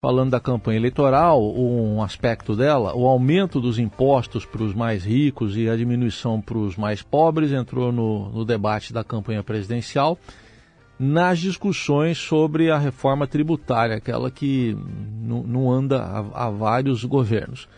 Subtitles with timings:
[0.00, 5.56] falando da campanha eleitoral, um aspecto dela, o aumento dos impostos para os mais ricos
[5.56, 10.16] e a diminuição para os mais pobres entrou no, no, debate da campanha presidencial
[11.00, 14.76] nas discussões sobre a reforma tributária, aquela que
[15.20, 16.00] não anda
[16.32, 17.68] há, vários governos.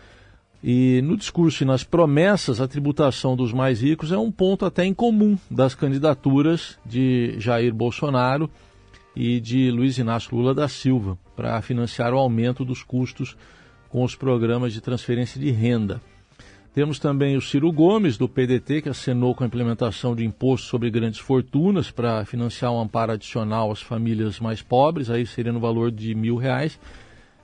[0.63, 4.85] E no discurso e nas promessas, a tributação dos mais ricos é um ponto até
[4.85, 8.49] em comum das candidaturas de Jair Bolsonaro
[9.15, 13.35] e de Luiz Inácio Lula da Silva para financiar o aumento dos custos
[13.89, 15.99] com os programas de transferência de renda.
[16.71, 20.91] Temos também o Ciro Gomes, do PDT, que acenou com a implementação de imposto sobre
[20.91, 25.91] grandes fortunas para financiar um amparo adicional às famílias mais pobres, aí seria no valor
[25.91, 26.79] de mil reais.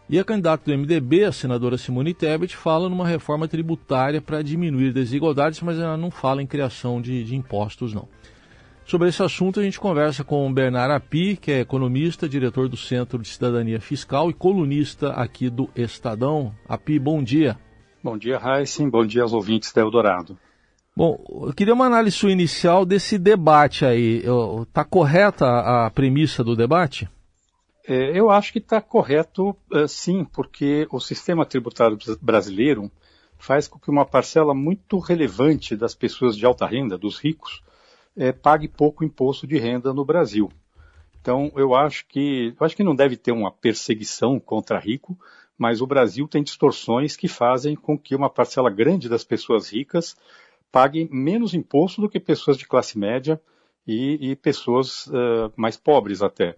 [0.08, 4.94] E a candidata do MDB, a senadora Simone Tebet, fala numa reforma tributária para diminuir
[4.94, 8.08] desigualdades, mas ela não fala em criação de, de impostos, não.
[8.88, 12.78] Sobre esse assunto, a gente conversa com o Bernard Api, que é economista, diretor do
[12.78, 16.56] Centro de Cidadania Fiscal e colunista aqui do Estadão.
[16.66, 17.60] Api, bom dia.
[18.02, 18.90] Bom dia, Heisen.
[18.90, 20.40] Bom dia aos ouvintes da Eldorado.
[20.96, 24.24] Bom, eu queria uma análise sua inicial desse debate aí.
[24.62, 27.10] Está correta a premissa do debate?
[27.86, 32.90] É, eu acho que está correto, é, sim, porque o sistema tributário brasileiro
[33.38, 37.67] faz com que uma parcela muito relevante das pessoas de alta renda, dos ricos,
[38.18, 40.50] é, pague pouco imposto de renda no Brasil.
[41.22, 45.18] Então, eu acho que eu acho que não deve ter uma perseguição contra rico,
[45.58, 50.16] mas o Brasil tem distorções que fazem com que uma parcela grande das pessoas ricas
[50.72, 53.42] pague menos imposto do que pessoas de classe média
[53.86, 56.58] e, e pessoas uh, mais pobres até.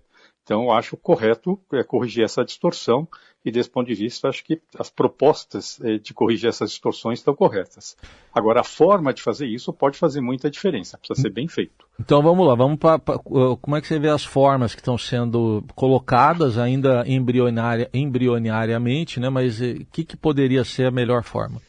[0.50, 3.08] Então, eu acho correto é, corrigir essa distorção
[3.46, 7.36] e, desse ponto de vista, acho que as propostas é, de corrigir essas distorções estão
[7.36, 7.96] corretas.
[8.34, 11.86] Agora, a forma de fazer isso pode fazer muita diferença, precisa ser bem feito.
[12.00, 15.64] Então, vamos lá, vamos para como é que você vê as formas que estão sendo
[15.76, 19.30] colocadas ainda embrionária, embrionariamente, né?
[19.30, 21.62] mas o eh, que, que poderia ser a melhor forma?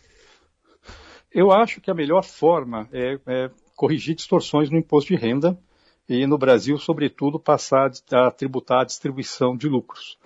[1.31, 5.59] Eu acho que a melhor forma é, é corrigir distorções no imposto de renda,
[6.11, 10.19] e no Brasil, sobretudo, passar a tributar a distribuição de lucros.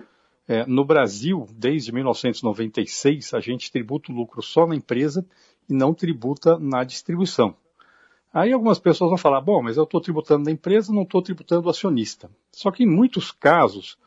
[0.48, 5.26] É, no Brasil, desde 1996, a gente tributa o lucro só na empresa
[5.68, 7.54] e não tributa na distribuição.
[8.32, 11.66] Aí algumas pessoas vão falar, bom, mas eu estou tributando na empresa, não estou tributando
[11.66, 12.30] o acionista.
[12.50, 13.98] Só que em muitos casos,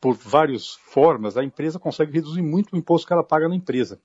[0.00, 4.00] por várias formas, a empresa consegue reduzir muito o imposto que ela paga na empresa.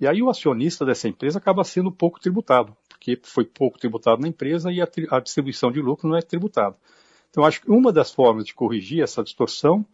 [0.00, 4.28] E aí o acionista dessa empresa acaba sendo pouco tributado porque foi pouco tributado na
[4.28, 6.74] empresa e a, a distribuição de lucro não é tributada.
[7.30, 9.84] Então, acho que uma das formas de corrigir essa distorção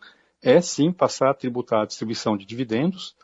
[0.40, 3.16] é sim passar a tributar a distribuição de dividendos.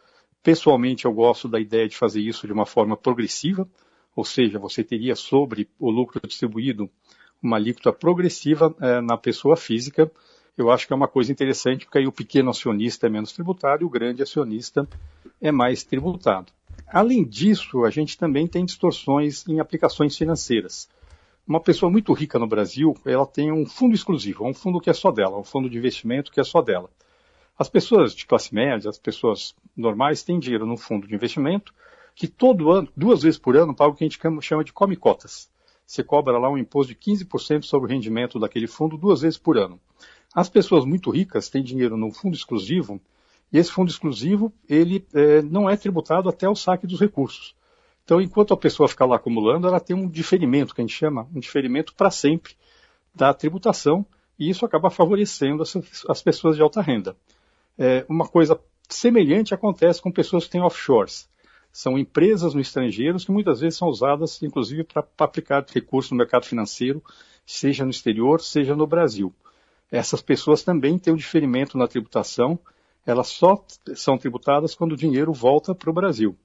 [0.43, 3.69] Pessoalmente, eu gosto da ideia de fazer isso de uma forma progressiva,
[4.15, 6.91] ou seja, você teria sobre o lucro distribuído
[7.43, 10.11] uma alíquota progressiva é, na pessoa física.
[10.57, 13.83] Eu acho que é uma coisa interessante, porque aí o pequeno acionista é menos tributado
[13.83, 14.89] e o grande acionista
[15.41, 16.51] é mais tributado.
[16.89, 20.89] Além disso, a gente também tem distorções em aplicações financeiras.
[21.47, 24.93] Uma pessoa muito rica no Brasil, ela tem um fundo exclusivo, um fundo que é
[24.93, 26.91] só dela, um fundo de investimento que é só dela.
[27.59, 31.75] As pessoas de classe média, as pessoas normais, têm dinheiro no fundo de investimento
[32.15, 34.97] que todo ano, duas vezes por ano, paga o que a gente chama de come
[34.97, 35.51] cotas.
[35.87, 39.57] Você cobra lá um imposto de 15% sobre o rendimento daquele fundo duas vezes por
[39.59, 39.79] ano.
[40.35, 43.01] As pessoas muito ricas têm dinheiro no fundo exclusivo
[43.53, 47.55] e esse fundo exclusivo, ele é, não é tributado até o saque dos recursos.
[48.05, 51.29] Então, enquanto a pessoa fica lá acumulando, ela tem um diferimento, que a gente chama,
[51.34, 52.55] um diferimento para sempre
[53.15, 54.07] da tributação,
[54.39, 55.75] e isso acaba favorecendo as,
[56.09, 57.17] as pessoas de alta renda.
[57.79, 61.28] É, uma coisa semelhante acontece com pessoas que têm offshores.
[61.73, 66.47] São empresas no estrangeiro que muitas vezes são usadas, inclusive, para aplicar recursos no mercado
[66.47, 67.03] financeiro,
[67.45, 69.34] seja no exterior, seja no Brasil.
[69.91, 72.59] Essas pessoas também têm um diferimento na tributação,
[73.06, 76.37] elas só são tributadas quando o dinheiro volta para o Brasil.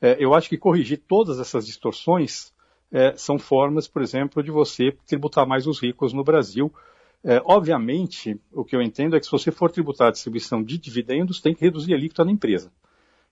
[0.00, 2.52] É, eu acho que corrigir todas essas distorções
[2.92, 6.70] é, são formas, por exemplo, de você tributar mais os ricos no Brasil.
[7.24, 10.76] É, obviamente, o que eu entendo é que se você for tributar a distribuição de
[10.76, 12.70] dividendos, tem que reduzir a alíquota na empresa.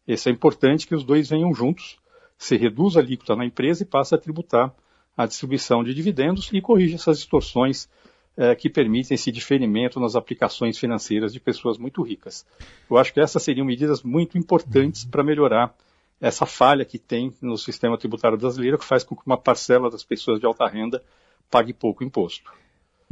[0.08, 1.98] Isso é importante que os dois venham juntos.
[2.38, 4.74] Você reduz a alíquota na empresa e passa a tributar
[5.16, 7.88] a distribuição de dividendos e corrige essas distorções
[8.36, 12.46] é, que permitem esse diferimento nas aplicações financeiras de pessoas muito ricas.
[12.90, 15.74] Eu acho que essas seriam medidas muito importantes para melhorar
[16.20, 20.04] essa falha que tem no sistema tributário brasileiro, que faz com que uma parcela das
[20.04, 21.02] pessoas de alta renda
[21.50, 22.52] pague pouco imposto.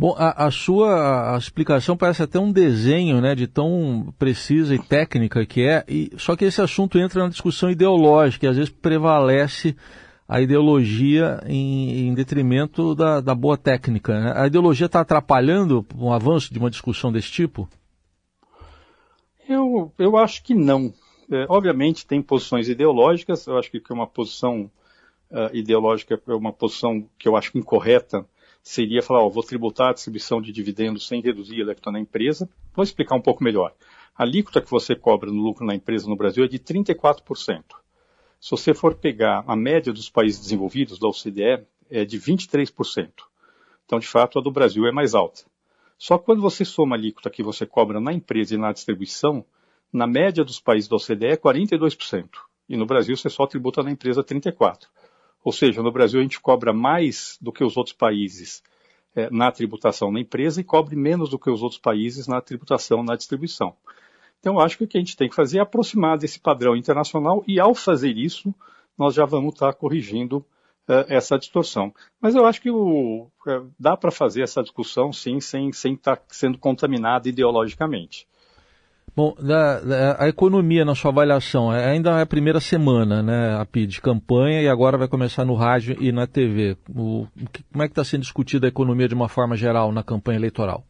[0.00, 4.78] Bom, a, a, sua a explicação parece até um desenho, né, de tão precisa e
[4.78, 8.70] técnica que é, e, só que esse assunto entra na discussão ideológica e às vezes
[8.70, 9.74] prevalece
[10.28, 14.20] a ideologia em, em detrimento da, da, boa técnica.
[14.20, 14.32] Né?
[14.36, 17.66] A ideologia está atrapalhando um avanço de uma discussão desse tipo?
[19.48, 20.92] Eu, eu acho que não.
[21.30, 24.70] É, obviamente tem posições ideológicas, eu acho que uma posição
[25.30, 28.26] uh, ideológica uma posição que eu acho incorreta,
[28.62, 32.48] seria falar, ó, vou tributar a distribuição de dividendos sem reduzir a alíquota na empresa.
[32.74, 33.72] Vou explicar um pouco melhor.
[34.14, 37.62] A alíquota que você cobra no lucro na empresa no Brasil é de 34%.
[38.40, 43.10] Se você for pegar a média dos países desenvolvidos, da OCDE, é de 23%.
[43.84, 45.42] Então, de fato, a do Brasil é mais alta.
[45.96, 49.44] Só quando você soma a alíquota que você cobra na empresa e na distribuição,
[49.92, 52.28] na média dos países da OCDE é 42%.
[52.68, 54.86] E no Brasil você só tributa na empresa 34%.
[55.42, 58.62] Ou seja, no Brasil a gente cobra mais do que os outros países
[59.16, 63.02] é, na tributação na empresa e cobre menos do que os outros países na tributação
[63.02, 63.74] na distribuição.
[64.40, 67.42] Então, acho que o que a gente tem que fazer é aproximar desse padrão internacional
[67.46, 68.54] e, ao fazer isso,
[68.96, 70.38] nós já vamos estar corrigindo
[70.88, 71.92] uh, essa distorção.
[72.20, 76.16] Mas eu acho que o, uh, dá para fazer essa discussão, sim, sem, sem estar
[76.16, 78.26] tá sendo contaminado ideologicamente.
[79.18, 79.34] Bom,
[80.16, 84.62] a economia, na sua avaliação, é, ainda é a primeira semana, né, a de campanha,
[84.62, 86.76] e agora vai começar no rádio e na TV.
[86.88, 87.26] O,
[87.72, 90.84] como é que está sendo discutida a economia de uma forma geral na campanha eleitoral?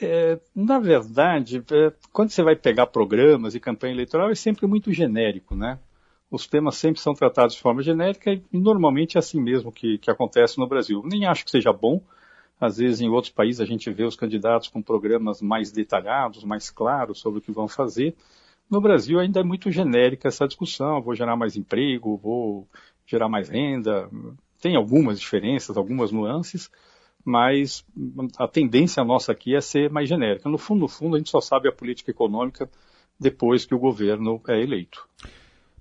[0.00, 4.92] É, na verdade, é, quando você vai pegar programas e campanha eleitoral, é sempre muito
[4.92, 5.78] genérico, né?
[6.30, 10.10] Os temas sempre são tratados de forma genérica e normalmente é assim mesmo que, que
[10.10, 11.02] acontece no Brasil.
[11.04, 12.00] Nem acho que seja bom,
[12.62, 16.70] às vezes, em outros países, a gente vê os candidatos com programas mais detalhados, mais
[16.70, 18.14] claros sobre o que vão fazer.
[18.70, 22.68] No Brasil, ainda é muito genérica essa discussão: vou gerar mais emprego, vou
[23.04, 24.08] gerar mais renda.
[24.60, 26.70] Tem algumas diferenças, algumas nuances,
[27.24, 27.84] mas
[28.38, 30.48] a tendência nossa aqui é ser mais genérica.
[30.48, 32.68] No fundo, no fundo, a gente só sabe a política econômica
[33.18, 35.06] depois que o governo é eleito.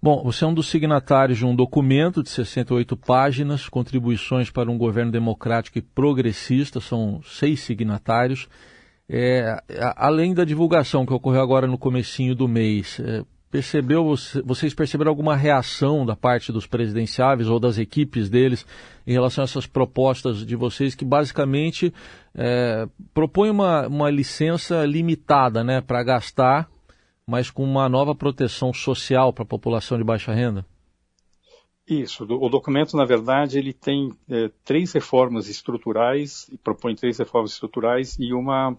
[0.03, 4.77] Bom, você é um dos signatários de um documento de 68 páginas, contribuições para um
[4.77, 8.47] governo democrático e progressista, são seis signatários.
[9.07, 9.61] É,
[9.95, 14.15] além da divulgação que ocorreu agora no comecinho do mês, é, percebeu
[14.45, 18.65] vocês perceberam alguma reação da parte dos presidenciáveis ou das equipes deles
[19.05, 21.93] em relação a essas propostas de vocês que basicamente
[22.33, 26.69] é, propõem uma, uma licença limitada né, para gastar
[27.31, 30.65] mas com uma nova proteção social para a população de baixa renda?
[31.87, 32.23] Isso.
[32.23, 38.33] O documento, na verdade, ele tem é, três reformas estruturais, propõe três reformas estruturais e
[38.33, 38.77] uma,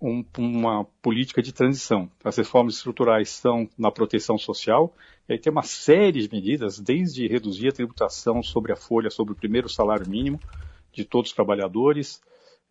[0.00, 2.10] um, uma política de transição.
[2.24, 4.94] As reformas estruturais são na proteção social,
[5.28, 9.32] e aí tem uma série de medidas, desde reduzir a tributação sobre a folha, sobre
[9.32, 10.40] o primeiro salário mínimo
[10.92, 12.20] de todos os trabalhadores,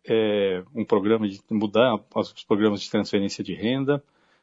[0.06, 4.02] é, um programa de mudar os programas de transferência de renda,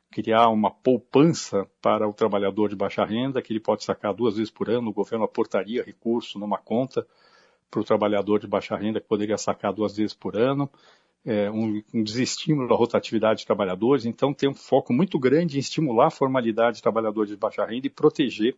[0.09, 4.51] criar uma poupança para o trabalhador de baixa renda, que ele pode sacar duas vezes
[4.51, 7.05] por ano, o governo aportaria recurso numa conta
[7.69, 10.69] para o trabalhador de baixa renda que poderia sacar duas vezes por ano,
[11.25, 15.59] é, um, um desestímulo da rotatividade de trabalhadores, então tem um foco muito grande em
[15.59, 18.55] estimular a formalidade de trabalhadores de baixa renda e proteger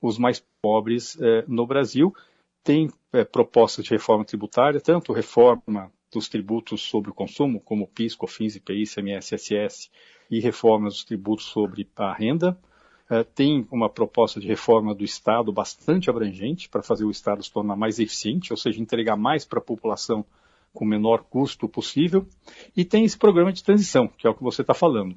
[0.00, 2.14] os mais pobres é, no Brasil.
[2.62, 8.14] Tem é, propostas de reforma tributária, tanto reforma dos tributos sobre o consumo, como PIS,
[8.14, 9.90] COFINS, IPI, ICMS, SS,
[10.30, 12.56] e reformas dos tributos sobre a renda.
[13.10, 17.52] Uh, tem uma proposta de reforma do Estado bastante abrangente para fazer o Estado se
[17.52, 20.24] tornar mais eficiente, ou seja, entregar mais para a população
[20.74, 22.26] com o menor custo possível.
[22.76, 25.16] E tem esse programa de transição, que é o que você está falando.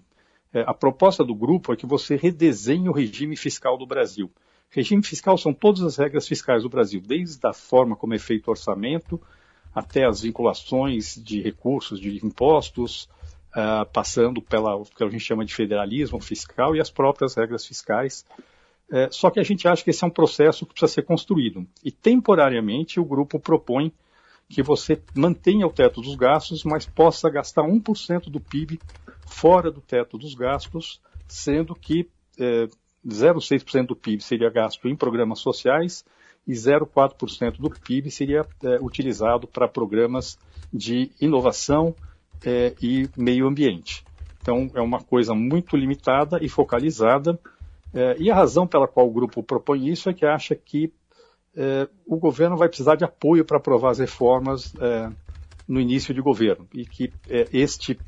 [0.53, 4.31] É, a proposta do grupo é que você redesenhe o regime fiscal do Brasil.
[4.69, 8.47] Regime fiscal são todas as regras fiscais do Brasil, desde a forma como é feito
[8.47, 9.19] o orçamento,
[9.73, 13.09] até as vinculações de recursos, de impostos,
[13.51, 18.25] uh, passando pela que a gente chama de federalismo fiscal e as próprias regras fiscais.
[18.89, 21.65] Uh, só que a gente acha que esse é um processo que precisa ser construído.
[21.83, 23.91] E temporariamente o grupo propõe
[24.49, 28.79] que você mantenha o teto dos gastos, mas possa gastar 1% do PIB
[29.25, 32.67] fora do teto dos gastos, sendo que eh,
[33.07, 36.03] 0,6% do PIB seria gasto em programas sociais
[36.47, 40.37] e 0,4% do PIB seria é, utilizado para programas
[40.71, 41.93] de inovação
[42.45, 44.03] é, e meio ambiente.
[44.41, 47.37] Então, é uma coisa muito limitada e focalizada.
[47.93, 50.91] É, e a razão pela qual o grupo propõe isso é que acha que
[51.57, 55.09] é, o governo vai precisar de apoio para aprovar as reformas é,
[55.67, 57.99] no início de governo e que é, este,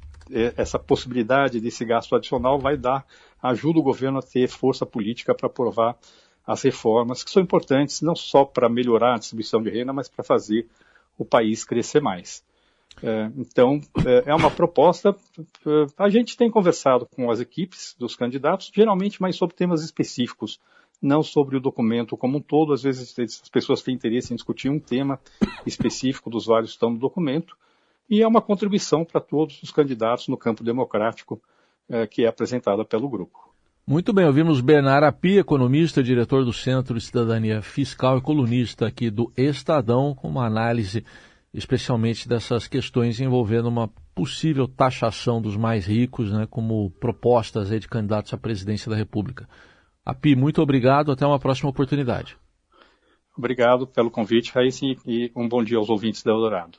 [0.56, 3.04] essa possibilidade desse gasto adicional vai dar
[3.42, 5.98] ajuda o governo a ter força política para aprovar
[6.46, 10.24] as reformas que são importantes não só para melhorar a distribuição de renda, mas para
[10.24, 10.68] fazer
[11.18, 12.44] o país crescer mais.
[13.02, 15.16] É, então, é, é uma proposta.
[15.40, 20.60] É, a gente tem conversado com as equipes dos candidatos, geralmente mais sobre temas específicos,
[21.02, 22.74] não sobre o documento como um todo.
[22.74, 25.20] Às vezes as pessoas têm interesse em discutir um tema
[25.66, 27.56] específico dos vários que estão no documento,
[28.10, 31.40] e é uma contribuição para todos os candidatos no campo democrático
[31.88, 33.50] é, que é apresentada pelo grupo.
[33.86, 39.10] Muito bem, ouvimos Bernard Api, economista, diretor do Centro de Cidadania Fiscal e colunista aqui
[39.10, 41.04] do Estadão, com uma análise
[41.54, 48.34] especialmente dessas questões envolvendo uma possível taxação dos mais ricos, né, como propostas de candidatos
[48.34, 49.50] à presidência da República.
[50.10, 52.38] Api, muito obrigado, até uma próxima oportunidade.
[53.38, 56.78] Obrigado pelo convite, Raíssa, e um bom dia aos ouvintes da Eldorado.